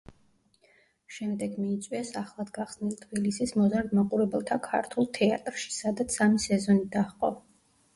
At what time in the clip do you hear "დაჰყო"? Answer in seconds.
7.01-7.37